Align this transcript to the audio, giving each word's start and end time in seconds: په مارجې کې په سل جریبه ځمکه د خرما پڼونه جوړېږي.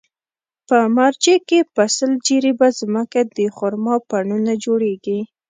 په 0.67 0.77
مارجې 0.95 1.35
کې 1.47 1.59
په 1.75 1.83
سل 1.95 2.11
جریبه 2.27 2.67
ځمکه 2.79 3.19
د 3.37 3.39
خرما 3.55 3.95
پڼونه 4.09 4.51
جوړېږي. 4.63 5.19